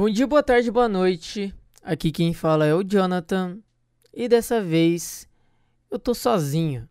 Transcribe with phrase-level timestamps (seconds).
[0.00, 1.54] Bom dia, boa tarde, boa noite.
[1.82, 3.58] Aqui quem fala é o Jonathan
[4.14, 5.28] e dessa vez
[5.90, 6.88] eu tô sozinho.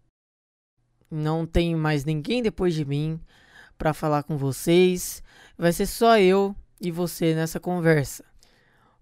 [1.09, 3.19] Não tem mais ninguém depois de mim
[3.79, 5.23] para falar com vocês.
[5.57, 8.23] Vai ser só eu e você nessa conversa.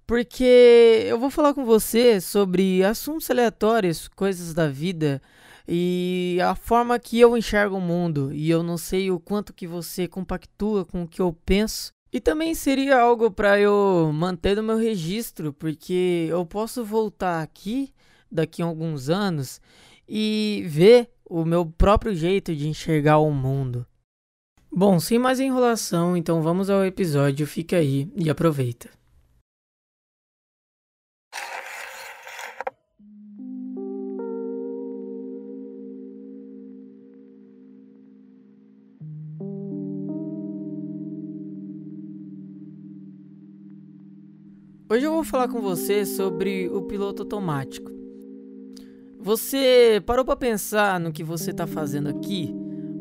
[0.06, 5.22] Porque eu vou falar com você sobre assuntos aleatórios, coisas da vida
[5.68, 8.32] e a forma que eu enxergo o mundo.
[8.32, 11.97] E eu não sei o quanto que você compactua com o que eu penso.
[12.12, 17.94] E também seria algo para eu manter no meu registro, porque eu posso voltar aqui
[18.32, 19.62] daqui a alguns anos
[20.08, 23.86] e ver o meu próprio jeito de enxergar o mundo.
[24.72, 27.48] Bom, sem mais enrolação, então vamos ao episódio.
[27.48, 28.90] Fica aí e aproveita.
[44.98, 47.92] Hoje eu vou falar com você sobre o piloto automático.
[49.20, 52.52] Você parou para pensar no que você está fazendo aqui?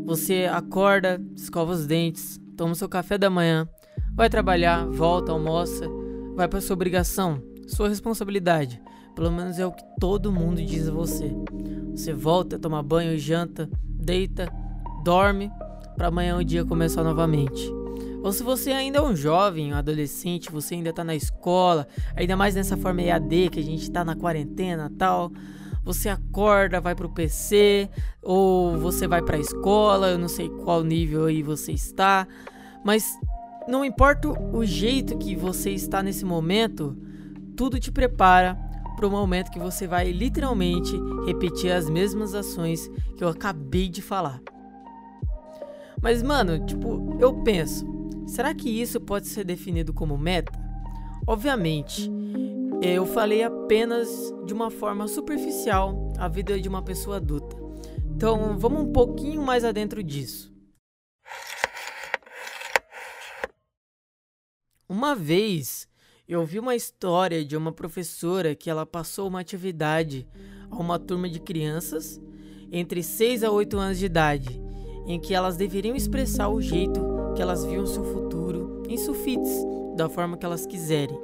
[0.04, 3.66] Você acorda, escova os dentes, toma seu café da manhã,
[4.14, 5.88] vai trabalhar, volta, almoça,
[6.34, 8.78] vai para sua obrigação, sua responsabilidade.
[9.14, 11.34] Pelo menos é o que todo mundo diz a você.
[11.92, 14.52] Você volta, toma banho, janta, deita,
[15.02, 15.50] dorme,
[15.96, 17.75] para amanhã o dia começar novamente.
[18.26, 22.36] Ou se você ainda é um jovem, um adolescente, você ainda tá na escola, ainda
[22.36, 25.30] mais nessa forma EAD que a gente tá na quarentena tal.
[25.84, 27.88] Você acorda, vai pro PC,
[28.20, 32.26] ou você vai pra escola, eu não sei qual nível aí você está,
[32.84, 33.16] mas
[33.68, 36.98] não importa o jeito que você está nesse momento,
[37.56, 38.58] tudo te prepara
[38.96, 44.40] para momento que você vai literalmente repetir as mesmas ações que eu acabei de falar.
[46.02, 47.86] Mas, mano, tipo, eu penso,
[48.26, 50.52] será que isso pode ser definido como meta?
[51.26, 52.10] Obviamente,
[52.82, 54.08] eu falei apenas
[54.44, 57.56] de uma forma superficial a vida de uma pessoa adulta.
[58.14, 60.54] Então, vamos um pouquinho mais adentro disso.
[64.88, 65.88] Uma vez,
[66.28, 70.26] eu vi uma história de uma professora que ela passou uma atividade
[70.70, 72.20] a uma turma de crianças
[72.70, 74.60] entre 6 a 8 anos de idade
[75.06, 79.52] em que elas deveriam expressar o jeito que elas viam seu futuro em sulfites,
[79.94, 81.20] da forma que elas quiserem.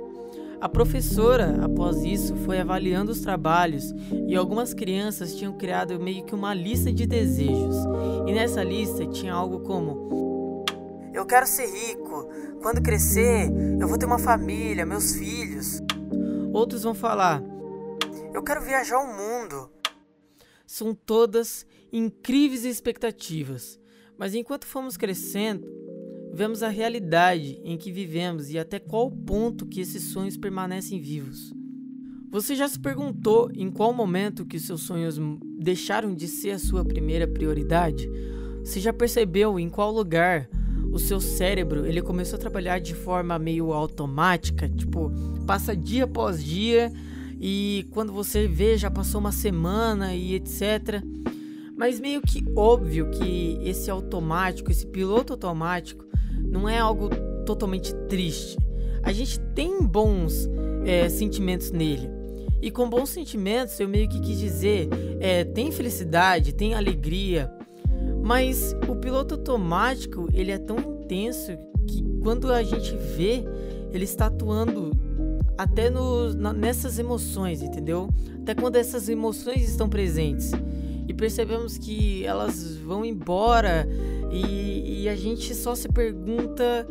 [0.60, 3.92] A professora, após isso, foi avaliando os trabalhos
[4.28, 7.74] e algumas crianças tinham criado meio que uma lista de desejos.
[8.28, 10.64] E nessa lista tinha algo como:
[11.12, 12.28] Eu quero ser rico.
[12.62, 13.50] Quando crescer,
[13.80, 15.82] eu vou ter uma família, meus filhos.
[16.52, 17.42] Outros vão falar:
[18.32, 19.68] Eu quero viajar o mundo.
[20.64, 23.80] São todas incríveis expectativas,
[24.16, 25.66] mas enquanto fomos crescendo,
[26.32, 31.52] vemos a realidade em que vivemos e até qual ponto que esses sonhos permanecem vivos.
[32.30, 35.20] Você já se perguntou em qual momento que seus sonhos
[35.58, 38.08] deixaram de ser a sua primeira prioridade?
[38.64, 40.48] Você já percebeu em qual lugar
[40.90, 45.12] o seu cérebro ele começou a trabalhar de forma meio automática, tipo,
[45.46, 46.90] passa dia após dia
[47.38, 51.02] e quando você vê já passou uma semana e etc.
[51.76, 56.11] Mas meio que óbvio que esse automático, esse piloto automático,
[56.42, 57.08] não é algo
[57.44, 58.56] totalmente triste.
[59.02, 60.48] A gente tem bons
[60.84, 62.08] é, sentimentos nele.
[62.60, 64.88] E com bons sentimentos eu meio que quis dizer,
[65.20, 67.52] é, tem felicidade, tem alegria,
[68.22, 71.58] mas o piloto automático ele é tão intenso
[71.88, 73.44] que quando a gente vê,
[73.92, 74.92] ele está atuando
[75.58, 78.08] até no, na, nessas emoções, entendeu?
[78.40, 80.52] Até quando essas emoções estão presentes
[81.06, 83.88] e percebemos que elas vão embora
[84.32, 86.86] e, e a gente só se pergunta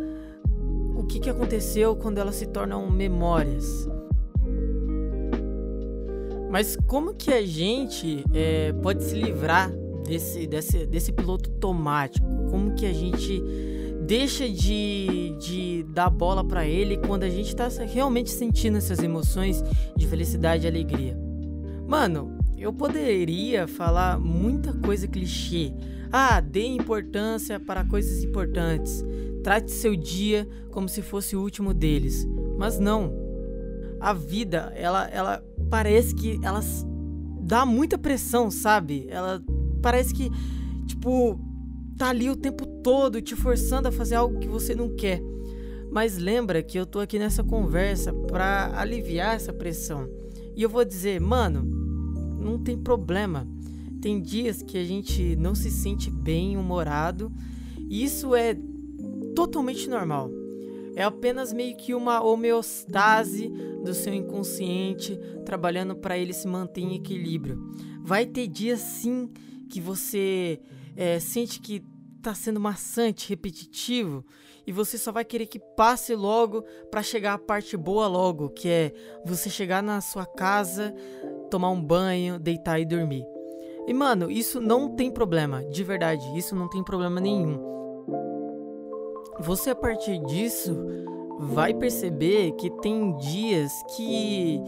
[0.95, 3.89] o que, que aconteceu quando elas se tornam memórias.
[6.51, 9.71] Mas como que a gente é, pode se livrar
[10.05, 12.27] desse, desse, desse piloto automático?
[12.49, 13.41] Como que a gente
[14.05, 19.63] deixa de, de dar bola para ele quando a gente está realmente sentindo essas emoções
[19.95, 21.17] de felicidade e alegria?
[21.87, 25.73] Mano, eu poderia falar muita coisa clichê.
[26.11, 29.03] Ah, dê importância para coisas importantes.
[29.43, 32.27] Trate seu dia como se fosse o último deles.
[32.57, 33.13] Mas não.
[33.99, 36.61] A vida, ela, ela parece que ela
[37.41, 39.07] dá muita pressão, sabe?
[39.09, 39.41] Ela
[39.81, 40.29] parece que,
[40.85, 41.39] tipo,
[41.97, 45.21] tá ali o tempo todo te forçando a fazer algo que você não quer.
[45.91, 50.09] Mas lembra que eu tô aqui nessa conversa para aliviar essa pressão.
[50.55, 51.63] E eu vou dizer, mano,
[52.39, 53.47] não tem problema.
[54.01, 57.31] Tem dias que a gente não se sente bem humorado
[57.87, 58.57] e isso é
[59.35, 60.31] totalmente normal.
[60.95, 63.47] É apenas meio que uma homeostase
[63.83, 67.71] do seu inconsciente trabalhando para ele se manter em equilíbrio.
[68.01, 69.29] Vai ter dias sim
[69.69, 70.59] que você
[70.95, 71.83] é, sente que
[72.17, 74.25] está sendo maçante, repetitivo,
[74.65, 78.67] e você só vai querer que passe logo para chegar a parte boa logo, que
[78.67, 78.93] é
[79.25, 80.93] você chegar na sua casa,
[81.49, 83.30] tomar um banho, deitar e dormir.
[83.87, 87.59] E mano, isso não tem problema, de verdade, isso não tem problema nenhum.
[89.39, 90.77] Você a partir disso
[91.39, 94.61] vai perceber que tem dias que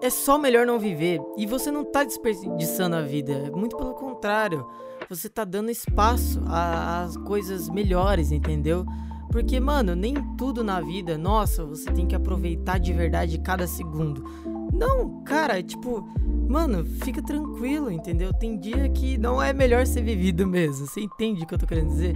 [0.00, 4.64] é só melhor não viver e você não tá desperdiçando a vida, muito pelo contrário
[5.10, 8.86] você tá dando espaço às coisas melhores, entendeu?
[9.32, 14.24] Porque, mano, nem tudo na vida, nossa, você tem que aproveitar de verdade cada segundo.
[14.72, 16.08] Não, cara, é tipo,
[16.48, 18.32] mano, fica tranquilo, entendeu?
[18.32, 20.86] Tem dia que não é melhor ser vivido mesmo.
[20.86, 22.14] Você entende o que eu tô querendo dizer?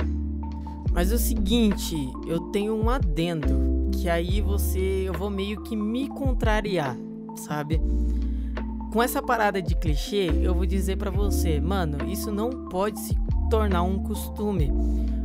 [0.92, 1.96] Mas é o seguinte,
[2.26, 6.96] eu tenho um adendo, que aí você, eu vou meio que me contrariar,
[7.34, 7.80] sabe?
[8.94, 13.18] com essa parada de clichê, eu vou dizer para você, mano, isso não pode se
[13.50, 14.70] tornar um costume.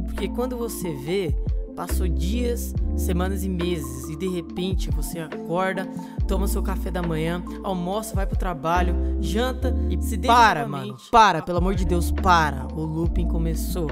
[0.08, 1.36] Porque quando você vê,
[1.80, 5.88] passou dias, semanas e meses e de repente você acorda,
[6.28, 10.98] toma seu café da manhã, almoça, vai pro trabalho, janta e se para, mano.
[11.10, 12.68] Para, pelo amor de Deus, para.
[12.76, 13.88] O looping começou.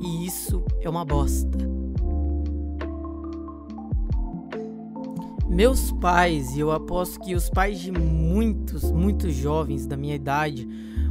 [0.00, 1.58] E isso é uma bosta.
[5.46, 10.66] Meus pais, e eu aposto que os pais de muitos, muitos jovens da minha idade,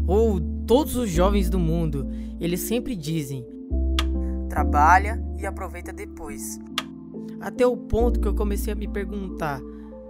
[0.08, 2.10] ou todos os jovens do mundo,
[2.40, 3.46] eles sempre dizem:
[4.58, 6.60] trabalha e aproveita depois.
[7.40, 9.62] Até o ponto que eu comecei a me perguntar: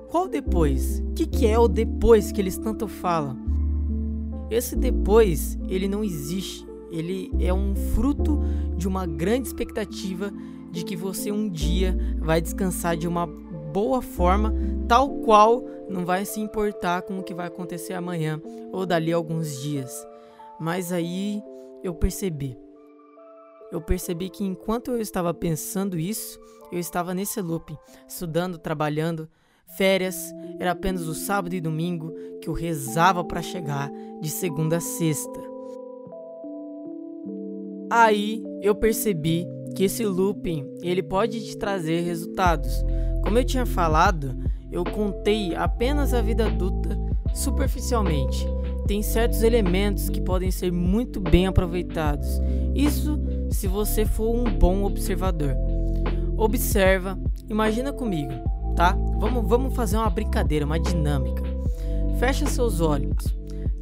[0.07, 0.99] qual depois?
[0.99, 3.37] O que, que é o depois que eles tanto falam?
[4.49, 6.65] Esse depois, ele não existe.
[6.89, 8.39] Ele é um fruto
[8.77, 10.31] de uma grande expectativa
[10.71, 14.53] de que você um dia vai descansar de uma boa forma,
[14.87, 18.41] tal qual não vai se importar com o que vai acontecer amanhã
[18.71, 20.07] ou dali alguns dias.
[20.57, 21.43] Mas aí
[21.83, 22.66] eu percebi.
[23.71, 26.39] Eu percebi que enquanto eu estava pensando isso,
[26.71, 27.77] eu estava nesse loop,
[28.07, 29.29] estudando, trabalhando,
[29.77, 33.91] férias, era apenas o sábado e domingo que eu rezava para chegar
[34.21, 35.39] de segunda a sexta.
[37.89, 42.83] Aí eu percebi que esse looping ele pode te trazer resultados,
[43.23, 44.37] como eu tinha falado,
[44.71, 46.97] eu contei apenas a vida adulta
[47.33, 48.45] superficialmente.
[48.87, 52.39] Tem certos elementos que podem ser muito bem aproveitados.
[52.73, 53.19] Isso
[53.49, 55.55] se você for um bom observador.
[56.37, 57.17] Observa,
[57.49, 58.31] imagina comigo,
[58.75, 58.97] tá?
[59.17, 61.43] Vamos, vamos fazer uma brincadeira, uma dinâmica.
[62.19, 63.35] Fecha seus olhos.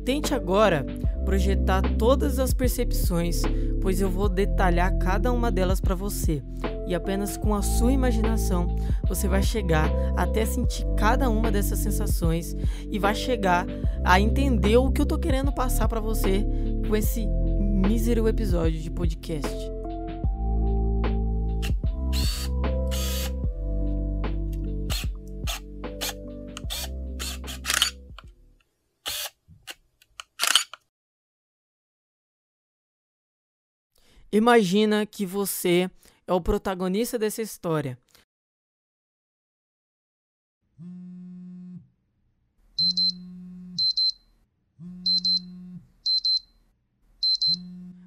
[0.04, 0.86] Tente agora
[1.26, 3.42] projetar todas as percepções,
[3.82, 6.44] pois eu vou detalhar cada uma delas para você
[6.88, 8.76] e apenas com a sua imaginação
[9.08, 12.56] você vai chegar até sentir cada uma dessas sensações
[12.92, 13.66] e vai chegar
[14.04, 16.46] a entender o que eu tô querendo passar para você
[16.88, 17.28] com esse
[17.76, 19.54] mísero episódio de podcast.
[34.32, 35.90] Imagina que você
[36.26, 37.98] é o protagonista dessa história.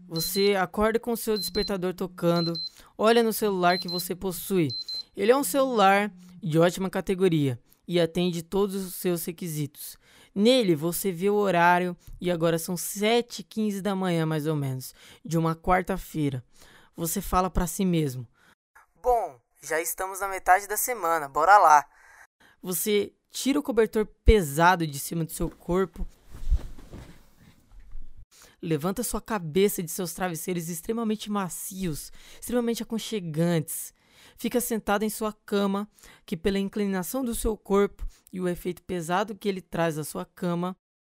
[0.08, 2.54] Você acorda com o seu despertador tocando,
[2.96, 4.68] olha no celular que você possui.
[5.14, 6.10] Ele é um celular
[6.42, 9.96] de ótima categoria e atende todos os seus requisitos.
[10.34, 15.36] Nele você vê o horário e agora são 7h15 da manhã, mais ou menos, de
[15.36, 16.42] uma quarta-feira
[16.98, 18.26] você fala para si mesmo:
[19.00, 21.88] Bom, já estamos na metade da semana, bora lá.
[22.60, 26.04] Você tira o cobertor pesado de cima do seu corpo,
[28.60, 33.94] levanta sua cabeça de seus travesseiros extremamente macios, extremamente aconchegantes.
[34.36, 35.88] Fica sentado em sua cama,
[36.24, 40.24] que pela inclinação do seu corpo e o efeito pesado que ele traz à sua
[40.24, 40.76] cama,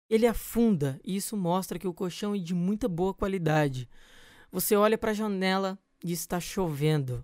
[0.10, 3.90] ele afunda e isso mostra que o colchão é de muita boa qualidade.
[4.52, 7.24] Você olha para a janela e está chovendo.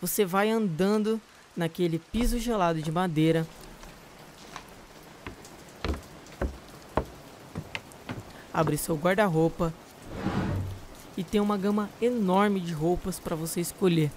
[0.00, 1.20] Você vai andando
[1.56, 3.44] naquele piso gelado de madeira.
[8.54, 9.74] Abre seu guarda-roupa
[11.16, 14.10] e tem uma gama enorme de roupas para você escolher.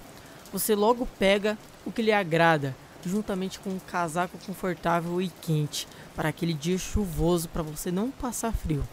[0.54, 6.30] Você logo pega o que lhe agrada, juntamente com um casaco confortável e quente para
[6.30, 8.88] aquele dia chuvoso para você não passar frio.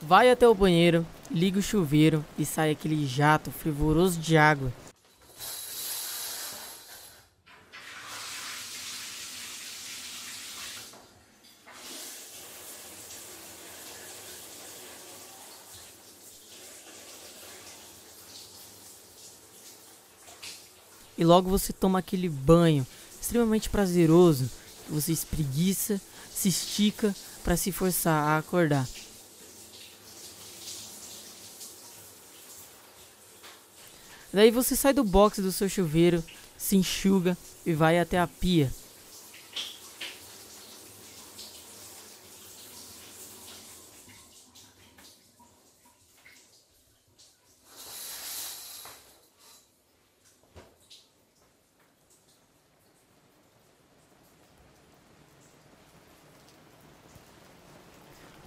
[0.00, 4.72] Vai até o banheiro, liga o chuveiro e sai aquele jato fervoroso de água
[21.16, 22.86] e logo você toma aquele banho
[23.20, 24.50] extremamente prazeroso,
[24.90, 26.00] você espreguiça,
[26.34, 28.88] se estica para se forçar a acordar.
[34.32, 36.24] Daí você sai do box do seu chuveiro,
[36.56, 37.36] se enxuga
[37.66, 38.72] e vai até a pia.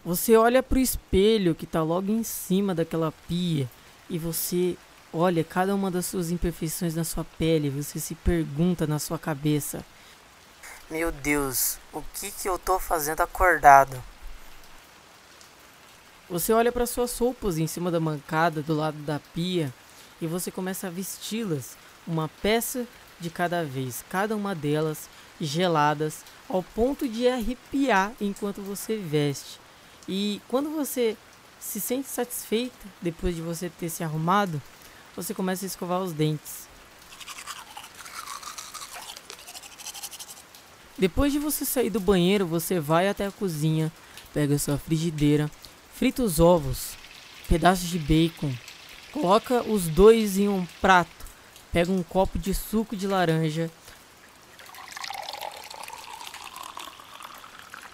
[0.03, 3.67] Você olha pro espelho que tá logo em cima daquela pia
[4.07, 4.77] e você
[5.15, 9.83] olha cada uma das suas imperfeições na sua pele, você se pergunta na sua cabeça:
[10.89, 14.01] Meu Deus, o que que eu tô fazendo acordado?
[16.29, 19.71] Você olha para suas roupas em cima da bancada do lado da pia
[20.19, 22.85] e você começa a vesti-las, uma peça
[23.19, 25.07] de cada vez, cada uma delas
[25.39, 29.59] geladas ao ponto de arrepiar enquanto você veste.
[30.07, 31.15] E quando você
[31.59, 34.61] se sente satisfeita depois de você ter se arrumado,
[35.15, 36.67] você começa a escovar os dentes.
[40.97, 43.91] Depois de você sair do banheiro, você vai até a cozinha,
[44.33, 45.51] pega sua frigideira,
[45.93, 46.97] frita os ovos,
[47.47, 48.53] pedaços de bacon,
[49.11, 51.25] coloca os dois em um prato,
[51.71, 53.69] pega um copo de suco de laranja,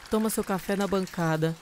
[0.09, 1.55] toma seu café na bancada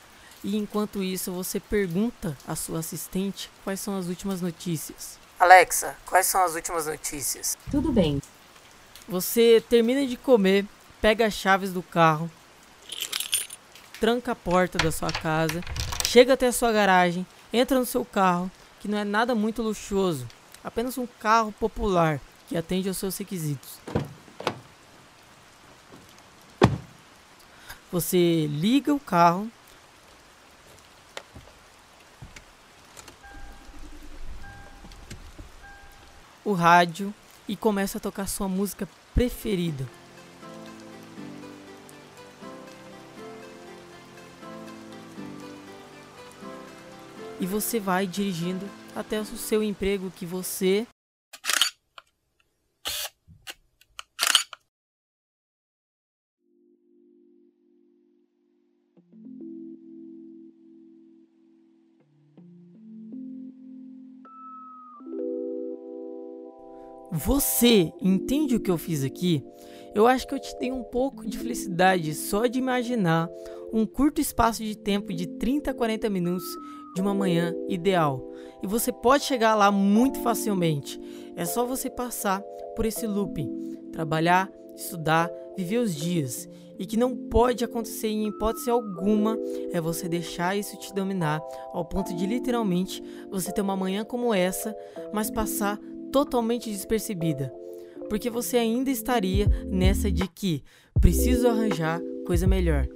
[0.44, 5.20] e enquanto isso, você pergunta à sua assistente quais são as últimas notícias.
[5.40, 7.58] Alexa, quais são as últimas notícias?
[7.72, 8.22] Tudo bem.
[9.08, 10.66] Você termina de comer,
[11.00, 12.30] pega as chaves do carro,
[14.02, 15.64] tranca a porta da sua casa,
[16.06, 20.28] chega até a sua garagem, entra no seu carro, que não é nada muito luxuoso,
[20.62, 22.20] apenas um carro popular
[22.50, 23.80] que atende aos seus requisitos.
[27.90, 29.50] Você liga o carro
[36.60, 37.14] rádio
[37.48, 39.88] e começa a tocar sua música preferida.
[47.40, 50.86] E você vai dirigindo até o seu emprego que você
[67.26, 69.44] Você entende o que eu fiz aqui?
[69.94, 73.30] Eu acho que eu te dei um pouco de felicidade só de imaginar
[73.74, 76.46] um curto espaço de tempo de 30 a 40 minutos
[76.96, 78.26] de uma manhã ideal.
[78.64, 80.98] E você pode chegar lá muito facilmente.
[81.36, 82.42] É só você passar
[82.74, 86.48] por esse looping, trabalhar, estudar, viver os dias.
[86.80, 89.38] E que não pode acontecer em hipótese alguma
[89.74, 91.42] é você deixar isso te dominar
[91.74, 94.74] ao ponto de literalmente você ter uma manhã como essa,
[95.12, 95.78] mas passar
[96.12, 97.54] totalmente despercebida,
[98.10, 100.64] porque você ainda estaria nessa de que
[101.00, 102.88] preciso arranjar coisa melhor.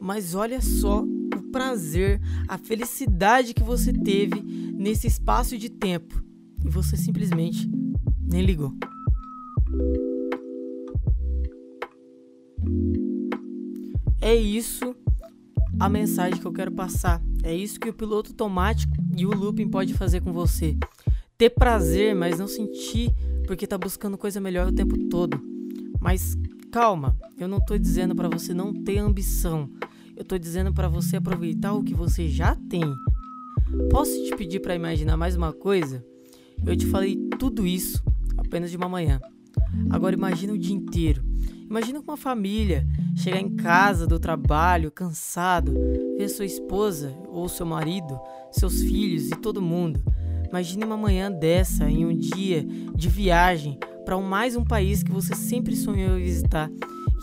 [0.00, 6.22] Mas olha só o prazer, a felicidade que você teve nesse espaço de tempo
[6.64, 7.70] e você simplesmente
[8.20, 8.72] nem ligou.
[14.22, 14.94] É isso
[15.78, 17.22] a mensagem que eu quero passar.
[17.42, 20.76] É isso que o piloto automático e o looping pode fazer com você
[21.40, 23.14] ter prazer, mas não sentir
[23.46, 25.40] porque tá buscando coisa melhor o tempo todo.
[25.98, 26.36] Mas
[26.70, 29.70] calma, eu não tô dizendo para você não ter ambição.
[30.14, 32.82] Eu tô dizendo para você aproveitar o que você já tem.
[33.90, 36.04] Posso te pedir para imaginar mais uma coisa?
[36.66, 38.04] Eu te falei tudo isso
[38.36, 39.18] apenas de uma manhã.
[39.88, 41.24] Agora imagina o dia inteiro.
[41.70, 45.72] Imagina com uma família chegar em casa do trabalho cansado,
[46.18, 48.20] ver sua esposa ou seu marido,
[48.52, 50.02] seus filhos e todo mundo.
[50.50, 55.32] Imagine uma manhã dessa em um dia de viagem para mais um país que você
[55.36, 56.68] sempre sonhou em visitar.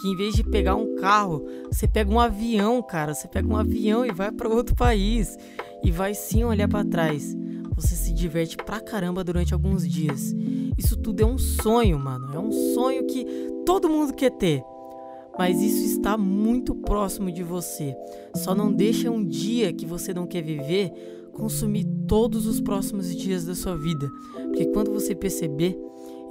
[0.02, 3.14] Que em vez de pegar um carro, você pega um avião, cara.
[3.14, 5.38] Você pega um avião e vai para outro país
[5.84, 7.36] e vai sim olhar para trás.
[7.76, 10.34] Você se diverte pra caramba durante alguns dias.
[10.78, 12.34] Isso tudo é um sonho, mano.
[12.34, 13.26] É um sonho que
[13.66, 14.64] todo mundo quer ter.
[15.38, 17.94] Mas isso está muito próximo de você.
[18.38, 23.46] Só não deixa um dia que você não quer viver consumir todos os próximos dias
[23.46, 24.12] da sua vida.
[24.34, 25.80] Porque quando você perceber,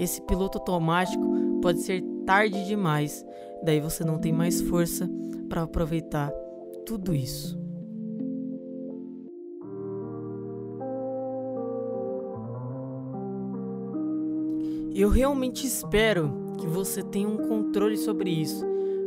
[0.01, 1.25] esse piloto automático
[1.63, 3.25] pode ser tarde demais.
[3.63, 5.09] Daí você não tem mais força
[5.49, 6.31] para aproveitar
[6.85, 7.57] tudo isso.
[14.95, 18.65] Eu realmente espero que você tenha um controle sobre isso.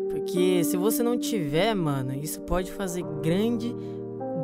[0.10, 3.76] Porque se você não tiver, mano, isso pode fazer grande,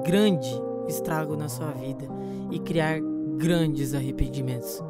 [0.03, 2.07] grande estrago na sua vida
[2.51, 2.99] e criar
[3.37, 4.83] grandes arrependimentos.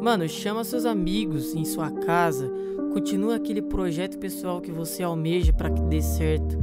[0.00, 2.50] Mano, chama seus amigos em sua casa,
[2.92, 6.58] continua aquele projeto pessoal que você almeja para que dê certo.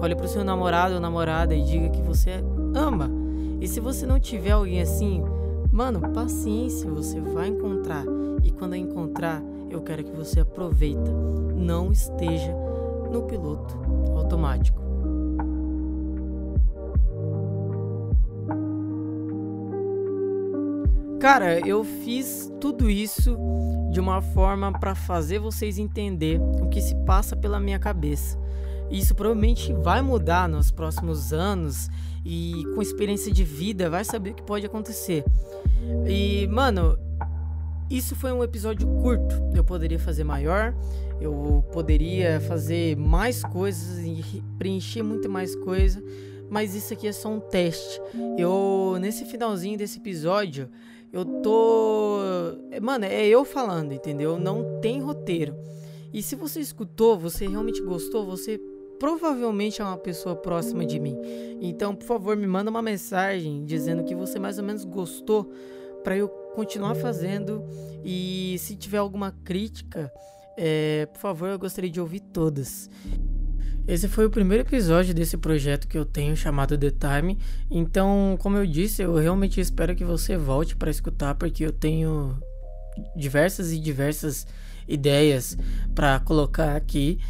[0.00, 2.44] Olhe pro seu namorado ou namorada e diga que você
[2.74, 3.10] ama.
[3.60, 5.22] E se você não tiver alguém assim,
[5.72, 8.04] mano, paciência, você vai encontrar.
[8.42, 11.10] E quando encontrar, eu quero que você aproveita.
[11.56, 12.54] Não esteja
[13.10, 13.76] no piloto
[14.16, 14.85] automático.
[21.26, 23.36] Cara, eu fiz tudo isso
[23.90, 28.38] de uma forma para fazer vocês entender o que se passa pela minha cabeça.
[28.92, 31.90] Isso provavelmente vai mudar nos próximos anos
[32.24, 35.24] e com experiência de vida vai saber o que pode acontecer.
[36.06, 36.96] E, mano,
[37.90, 39.34] isso foi um episódio curto.
[39.52, 40.72] Eu poderia fazer maior,
[41.20, 46.00] eu poderia fazer mais coisas e preencher muito mais coisa,
[46.48, 48.00] mas isso aqui é só um teste.
[48.38, 50.68] Eu nesse finalzinho desse episódio,
[51.12, 52.18] eu tô.
[52.82, 54.38] Mano, é eu falando, entendeu?
[54.38, 55.54] Não tem roteiro.
[56.12, 58.60] E se você escutou, você realmente gostou, você
[58.98, 61.16] provavelmente é uma pessoa próxima de mim.
[61.60, 65.50] Então, por favor, me manda uma mensagem dizendo que você mais ou menos gostou
[66.02, 67.62] para eu continuar fazendo.
[68.04, 70.12] E se tiver alguma crítica,
[70.56, 72.88] é, por favor, eu gostaria de ouvir todas.
[73.86, 77.38] Esse foi o primeiro episódio desse projeto que eu tenho chamado The Time.
[77.70, 82.36] Então, como eu disse, eu realmente espero que você volte para escutar, porque eu tenho
[83.14, 84.46] diversas e diversas
[84.88, 85.56] ideias
[85.94, 87.20] para colocar aqui.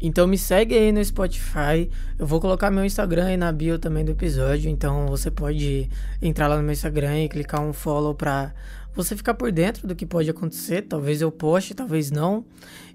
[0.00, 1.90] Então me segue aí no Spotify.
[2.18, 4.70] Eu vou colocar meu Instagram aí na bio também do episódio.
[4.70, 5.90] Então você pode
[6.22, 8.54] entrar lá no meu Instagram e clicar um follow para
[8.94, 10.82] você ficar por dentro do que pode acontecer.
[10.82, 12.44] Talvez eu poste, talvez não.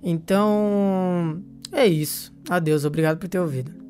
[0.03, 2.33] Então é isso.
[2.49, 3.84] Adeus, obrigado por ter ouvido.